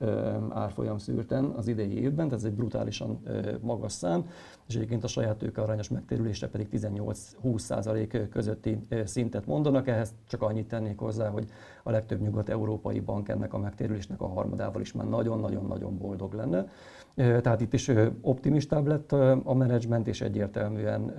[0.51, 3.21] árfolyam szűrten az idei évben, tehát ez egy brutálisan
[3.61, 4.29] magas szám,
[4.69, 9.89] és egyébként a saját tőke arányos megtérülésre pedig 18-20% közötti szintet mondanak.
[9.89, 11.47] Ehhez csak annyit tennék hozzá, hogy
[11.83, 16.69] a legtöbb nyugat-európai bank ennek a megtérülésnek a harmadával is már nagyon-nagyon-nagyon boldog lenne.
[17.15, 19.13] Tehát itt is optimistább lett
[19.45, 21.15] a menedzsment, és egyértelműen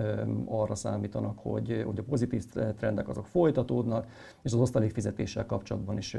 [0.46, 2.46] arra számítanak, hogy, hogy a pozitív
[2.78, 4.08] trendek azok folytatódnak,
[4.44, 6.18] és az osztalékfizetéssel kapcsolatban is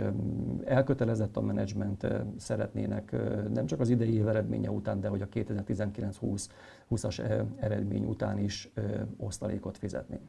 [0.64, 2.06] elkötelezett a menedzsment,
[2.38, 3.16] szeretnének
[3.52, 8.72] nem csak az idei év eredménye után, de hogy a 2019-20-as eredmény után is
[9.16, 10.20] osztalékot fizetni.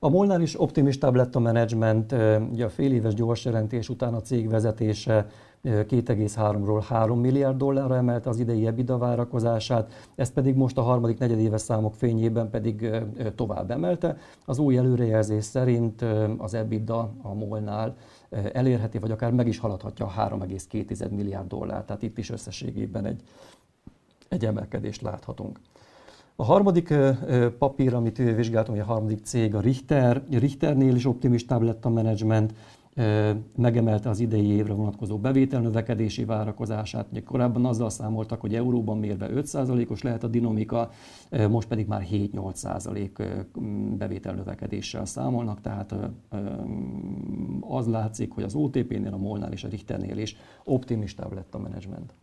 [0.00, 2.12] A Molnál is optimistább lett a menedzsment,
[2.50, 5.26] ugye a fél éves gyors jelentés után a cég vezetése
[5.64, 11.60] 2,3-ról 3 milliárd dollárra emelte az idei EBITDA várakozását, ezt pedig most a harmadik negyedéves
[11.60, 12.90] számok fényében pedig
[13.34, 14.16] tovább emelte.
[14.44, 16.04] Az új előrejelzés szerint
[16.36, 17.96] az EBITDA a Molnál
[18.52, 23.22] elérheti, vagy akár meg is haladhatja a 3,2 milliárd dollár, tehát itt is összességében egy,
[24.28, 25.60] egy emelkedést láthatunk.
[26.40, 26.94] A harmadik
[27.58, 30.22] papír, amit vizsgáltam, a harmadik cég a Richter.
[30.30, 32.54] Richternél is optimistább lett a menedzsment,
[33.56, 37.06] megemelte az idei évre vonatkozó bevételnövekedési várakozását.
[37.10, 40.90] Ugye korábban azzal számoltak, hogy euróban mérve 5%-os lehet a dinamika,
[41.48, 43.44] most pedig már 7-8%
[43.98, 45.94] bevételnövekedéssel számolnak, tehát
[47.60, 52.14] az látszik, hogy az OTP-nél, a Molnál és a Richternél is optimistább lett a menedzsment.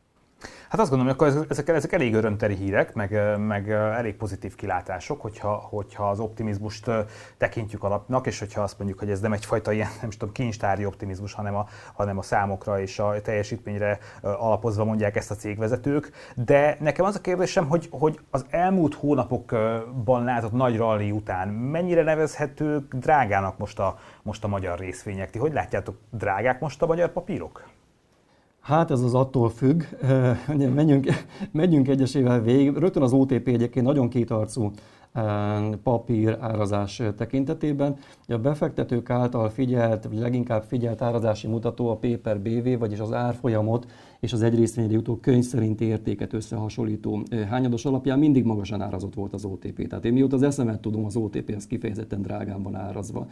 [0.70, 5.22] Hát azt gondolom, hogy akkor ezek, ezek elég örömteli hírek, meg, meg elég pozitív kilátások,
[5.22, 6.92] hogyha, hogyha az optimizmust
[7.38, 11.34] tekintjük alapnak, és hogyha azt mondjuk, hogy ez nem egyfajta ilyen, nem tudom, kincstári optimizmus,
[11.34, 16.12] hanem a, hanem a számokra és a teljesítményre alapozva mondják ezt a cégvezetők.
[16.36, 22.04] De nekem az a kérdésem, hogy, hogy az elmúlt hónapokban látott nagy rally után mennyire
[22.04, 25.30] nevezhetők drágának most a, most a magyar részvények?
[25.30, 27.75] Ti hogy látjátok, drágák most a magyar papírok?
[28.66, 29.84] Hát ez az attól függ,
[30.76, 31.08] menjünk,
[31.52, 32.76] menjünk egyesével végig.
[32.76, 34.72] Rögtön az OTP egyébként nagyon kétarcú
[35.84, 37.98] papír árazás tekintetében.
[38.28, 43.86] A befektetők által figyelt, leginkább figyelt árazási mutató a paper BV, vagyis az árfolyamot
[44.20, 49.34] és az egy részvényre jutó könyv szerinti értéket összehasonlító hányados alapján mindig magasan árazott volt
[49.34, 49.88] az OTP.
[49.88, 53.28] Tehát én mióta az eszemet tudom, az OTP az kifejezetten drágán van árazva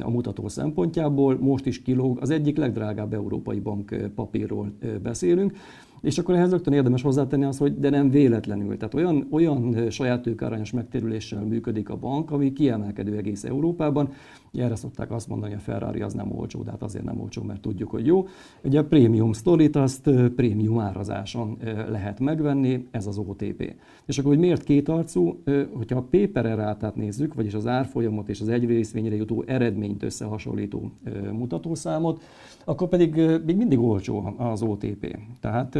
[0.00, 1.38] a mutató szempontjából.
[1.40, 5.56] Most is kilóg, az egyik legdrágább európai bank papírról beszélünk.
[6.02, 8.76] És akkor ehhez rögtön érdemes hozzátenni azt, hogy de nem véletlenül.
[8.76, 14.12] Tehát olyan, olyan saját tőkearányos megtérüléssel működik a bank, ami kiemelkedő egész Európában.
[14.52, 17.42] Erre szokták azt mondani, hogy a Ferrari az nem olcsó, de hát azért nem olcsó,
[17.42, 18.26] mert tudjuk, hogy jó.
[18.64, 21.56] Ugye a prémium sztorit azt prémium árazáson
[21.88, 23.74] lehet megvenni, ez az OTP.
[24.06, 28.48] És akkor, hogy miért kétarcú, hogyha a paper rátát nézzük, vagyis az árfolyamot és az
[28.48, 30.90] egy részvényre jutó eredményt összehasonlító
[31.32, 32.22] mutatószámot,
[32.64, 35.18] akkor pedig még mindig olcsó az OTP.
[35.40, 35.78] Tehát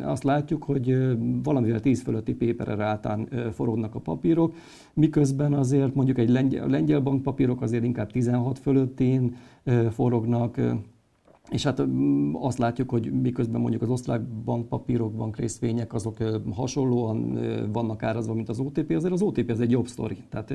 [0.00, 4.54] azt látjuk, hogy valamivel 10 fölötti paper rátán forognak a papírok,
[4.94, 9.34] miközben azért mondjuk egy lengyel, lengyel bankpapírok azért inkább 16 fölöttén
[9.90, 10.60] forognak,
[11.50, 11.82] és hát
[12.32, 16.16] azt látjuk, hogy miközben mondjuk az osztrák bankpapírok, bankrészvények azok
[16.50, 17.38] hasonlóan
[17.72, 20.54] vannak árazva, mint az OTP, azért az OTP ez egy jobb sztori, tehát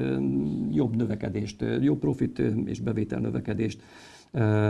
[0.71, 3.81] jobb növekedést, jobb profit és bevétel növekedést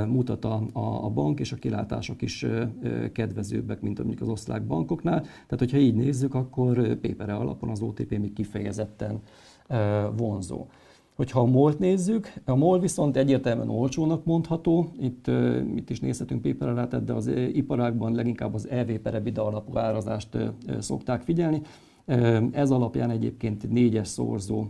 [0.08, 2.46] mutat a, a, bank, és a kilátások is
[3.12, 5.22] kedvezőbbek, mint mondjuk az osztrák bankoknál.
[5.22, 9.20] Tehát, hogyha így nézzük, akkor pépere alapon az OTP még kifejezetten
[10.18, 10.66] vonzó.
[11.16, 15.28] Hogyha a MOL-t nézzük, a MOL viszont egyértelműen olcsónak mondható, itt,
[15.76, 20.38] itt is nézhetünk péperelátett, de az iparágban leginkább az EV per alapú árazást
[20.80, 21.62] szokták figyelni.
[22.52, 24.66] Ez alapján egyébként négyes szorzó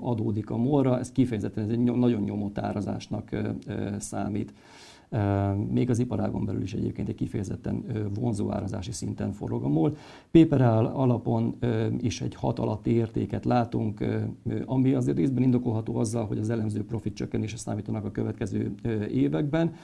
[0.00, 3.30] adódik a molra, ez kifejezetten ez egy nagyon nyomott árazásnak
[3.98, 4.52] számít.
[5.70, 9.96] Még az iparágon belül is egyébként egy kifejezetten vonzó árazási szinten forog a MOL.
[10.30, 11.56] Péperál alapon
[11.98, 14.04] is egy hat alatti értéket látunk,
[14.64, 18.74] ami azért részben indokolható azzal, hogy az elemző profit csökkenése számítanak a következő
[19.10, 19.74] években,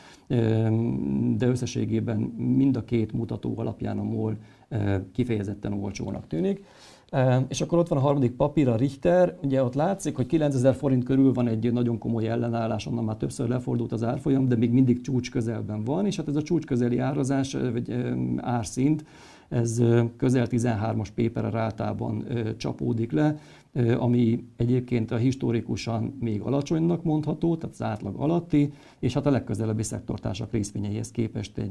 [1.36, 4.36] de összességében mind a két mutató alapján a MOL
[5.12, 6.64] kifejezetten olcsónak tűnik.
[7.48, 9.36] És akkor ott van a harmadik papír, a Richter.
[9.42, 13.48] Ugye ott látszik, hogy 9000 forint körül van egy nagyon komoly ellenállás, onnan már többször
[13.48, 16.98] lefordult az árfolyam, de még mindig csúcs közelben van, és hát ez a csúcs közeli
[16.98, 17.94] árazás, vagy
[18.36, 19.04] árszint,
[19.48, 19.82] ez
[20.16, 22.24] közel 13-as paper rátában
[22.56, 23.38] csapódik le.
[23.98, 29.82] Ami egyébként a historikusan még alacsonynak mondható, tehát az átlag alatti, és hát a legközelebbi
[29.82, 31.70] szektortársak részvényeihez képest egy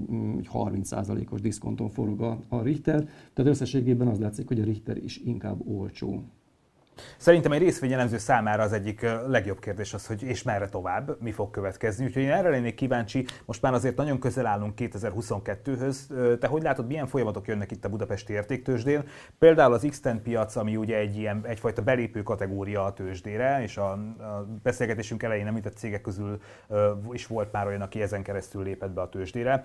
[0.54, 5.18] 30%-os mm, diszkonton forog a, a Richter, tehát összességében az látszik, hogy a Richter is
[5.18, 6.24] inkább olcsó.
[7.18, 11.52] Szerintem egy részvényelemző számára az egyik legjobb kérdés az, hogy és merre tovább, mi fog
[11.52, 12.06] következni.
[12.06, 15.96] Úgyhogy én erre lennék kíváncsi, most már azért nagyon közel állunk 2022-höz.
[16.40, 19.04] Te hogy látod, milyen folyamatok jönnek itt a budapesti értéktősdén?
[19.40, 23.92] Például az x piac, ami ugye egy ilyen, egyfajta belépő kategória a tőzsdére, és a,
[23.92, 26.42] a beszélgetésünk elején említett cégek közül
[27.12, 29.64] is volt már olyan, aki ezen keresztül lépett be a tőzsdére.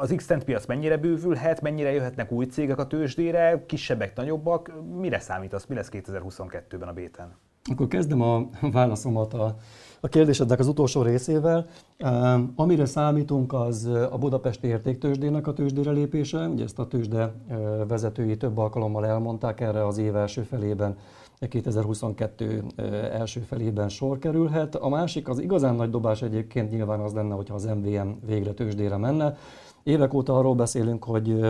[0.00, 4.72] Az x piac mennyire bővülhet, mennyire jöhetnek új cégek a tőzsdére, kisebbek, nagyobbak?
[4.98, 7.34] Mire számítasz, mi lesz 2022 2022-ben a béten?
[7.70, 9.56] Akkor kezdem a válaszomat a,
[10.00, 11.66] a kérdésednek az utolsó részével.
[12.54, 16.48] Amire számítunk, az a Budapesti Értéktősdének a tőzsdére lépése.
[16.48, 17.34] Ugye ezt a tőzsde
[17.88, 20.96] vezetői több alkalommal elmondták, erre az év első felében
[21.48, 22.64] 2022
[23.12, 24.74] első felében sor kerülhet.
[24.74, 28.96] A másik, az igazán nagy dobás egyébként nyilván az lenne, hogyha az MVM végre tőzsdére
[28.96, 29.36] menne.
[29.82, 31.40] Évek óta arról beszélünk, hogy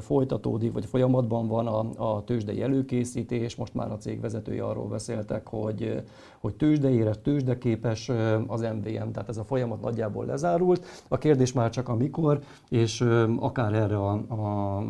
[0.00, 5.46] folytatódik, vagy folyamatban van a, a tőzsdei előkészítés, most már a cég vezetői arról beszéltek,
[5.46, 6.02] hogy,
[6.38, 8.10] hogy tőzsdeére, tőzsdeképes
[8.46, 10.84] az MVM, tehát ez a folyamat nagyjából lezárult.
[11.08, 13.00] A kérdés már csak a mikor, és
[13.38, 14.82] akár erre a, a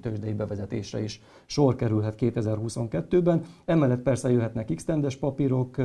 [0.00, 3.44] tőzsdei bevezetésre is sor kerülhet 2022-ben.
[3.64, 4.84] Emellett persze jöhetnek x
[5.20, 5.76] papírok,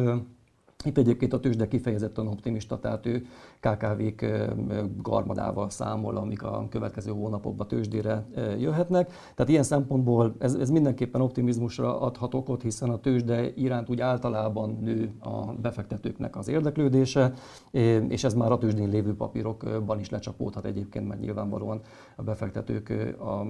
[0.85, 3.25] itt egyébként a tőzsde kifejezetten optimista, tehát ő
[3.59, 4.25] KKV-k
[5.01, 8.25] garmadával számol, amik a következő hónapokban tőzsdére
[8.59, 9.11] jöhetnek.
[9.35, 14.77] Tehát ilyen szempontból ez, ez mindenképpen optimizmusra adhat okot, hiszen a tőzsde iránt úgy általában
[14.81, 17.33] nő a befektetőknek az érdeklődése,
[18.07, 21.81] és ez már a tőzsdén lévő papírokban is lecsapódhat egyébként, mert nyilvánvalóan
[22.15, 22.89] a befektetők
[23.19, 23.45] a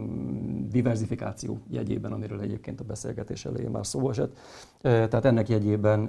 [0.69, 4.37] diversifikáció jegyében, amiről egyébként a beszélgetés elején már szó esett,
[4.81, 5.99] tehát ennek jegyében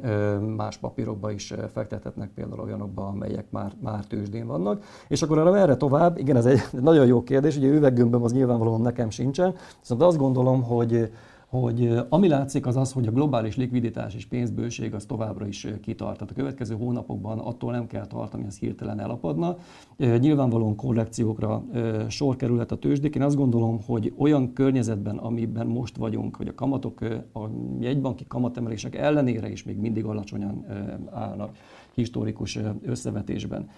[0.56, 4.83] más papírokba is fektethetnek, például olyanokba, amelyek már, már tőzsdén vannak.
[5.09, 6.18] És akkor arra merre tovább?
[6.18, 10.62] Igen, ez egy nagyon jó kérdés, ugye üveggömböm az nyilvánvalóan nekem sincsen, viszont azt gondolom,
[10.62, 11.11] hogy
[11.48, 16.14] hogy ami látszik az az, hogy a globális likviditás és pénzbőség az továbbra is kitart.
[16.14, 19.57] Tehát a következő hónapokban attól nem kell tartani, hogy ez hirtelen elapadna.
[19.96, 21.64] Nyilvánvalóan korrekciókra
[22.09, 23.14] sor kerülhet a tőzsdék.
[23.14, 27.01] Én azt gondolom, hogy olyan környezetben, amiben most vagyunk, hogy a kamatok,
[27.35, 27.40] a
[27.81, 30.66] jegybanki kamatemelések ellenére is még mindig alacsonyan
[31.11, 31.57] állnak
[31.98, 33.68] historikus összevetésben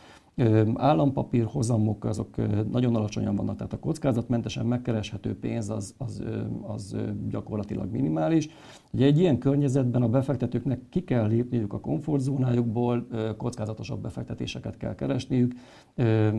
[0.74, 2.36] állampapír hozamok azok
[2.70, 6.22] nagyon alacsonyan vannak, tehát a kockázatmentesen megkereshető pénz az, az,
[6.62, 6.96] az
[7.28, 8.48] gyakorlatilag minimális.
[8.92, 15.52] Ugye egy ilyen környezetben a befektetőknek ki kell lépniük a komfortzónájukból, kockázatosabb befektetéseket kell keresniük,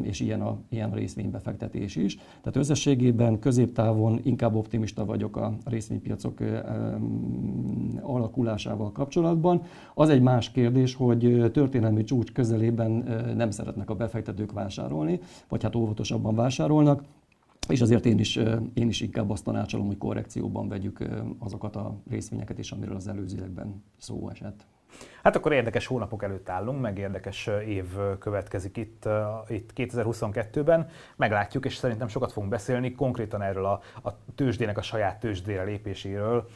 [0.01, 2.15] és ilyen a, ilyen részvénybefektetés is.
[2.15, 6.39] Tehát összességében középtávon inkább optimista vagyok a részvénypiacok
[8.01, 9.61] alakulásával kapcsolatban.
[9.93, 12.91] Az egy más kérdés, hogy történelmi csúcs közelében
[13.35, 17.03] nem szeretnek a befektetők vásárolni, vagy hát óvatosabban vásárolnak.
[17.71, 18.35] És azért én is,
[18.73, 21.03] én is inkább azt tanácsolom, hogy korrekcióban vegyük
[21.39, 24.65] azokat a részvényeket is, amiről az előzőekben szó esett.
[25.23, 27.85] Hát akkor érdekes hónapok előtt állunk, meg érdekes év
[28.19, 29.07] következik itt,
[29.47, 30.89] itt 2022-ben.
[31.15, 36.47] Meglátjuk, és szerintem sokat fogunk beszélni konkrétan erről a, a tőzsdének a saját tőzsdére lépéséről.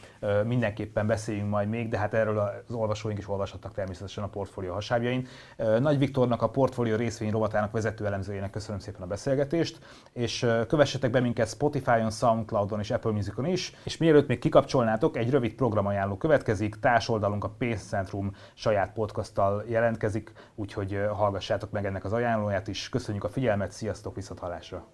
[0.46, 5.28] Mindenképpen beszéljünk majd még, de hát erről az olvasóink is olvashatnak természetesen a portfólió hasábjain.
[5.80, 9.80] Nagy Viktornak, a portfólió részvény rovatának vezető elemzőjének köszönöm szépen a beszélgetést,
[10.14, 15.30] és kövessetek be minket Spotify-on, Soundcloud-on és Apple Music-on is, és mielőtt még kikapcsolnátok, egy
[15.30, 22.68] rövid programajánló következik, társoldalunk a Pénzcentrum saját podcasttal jelentkezik, úgyhogy hallgassátok meg ennek az ajánlóját
[22.68, 22.90] is.
[22.90, 24.88] Köszönjük a figyelmet, sziasztok, viszont hallásra!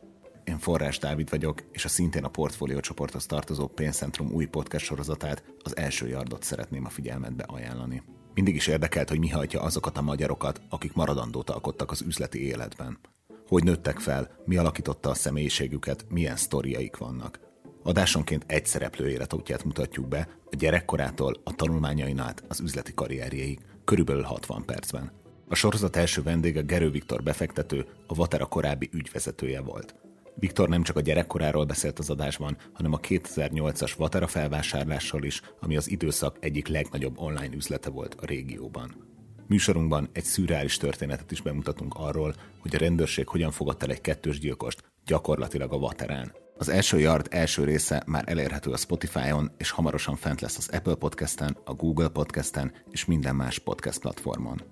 [0.44, 5.44] Én Forrás Dávid vagyok, és a szintén a Portfólió csoporthoz tartozó Pénzcentrum új podcast sorozatát,
[5.64, 8.04] az első yardot szeretném a figyelmetbe ajánlani.
[8.34, 13.00] Mindig is érdekelt, hogy mi hajtja azokat a magyarokat, akik maradandót alkottak az üzleti életben.
[13.48, 17.40] Hogy nőttek fel, mi alakította a személyiségüket, milyen sztoriaik vannak.
[17.84, 24.24] Adásonként egy szereplő életútját mutatjuk be, a gyerekkorától a tanulmányain át az üzleti karrierjeig, körülbelül
[24.24, 25.12] 60 percben.
[25.48, 29.96] A sorozat első vendége Gerő Viktor befektető, a Vatera korábbi ügyvezetője volt.
[30.36, 35.78] Viktor nem csak a gyerekkoráról beszélt az adásban, hanem a 2008-as Vatera felvásárlásról is, ami
[35.78, 39.10] az időszak egyik legnagyobb online üzlete volt a régióban.
[39.48, 44.40] Műsorunkban egy szürreális történetet is bemutatunk arról, hogy a rendőrség hogyan fogadta el egy kettős
[44.40, 46.41] gyilkost, gyakorlatilag a Vaterán.
[46.62, 50.96] Az első Yard első része már elérhető a Spotify-on, és hamarosan fent lesz az Apple
[50.96, 54.71] Podcast-en, a Google Podcast-en és minden más podcast platformon.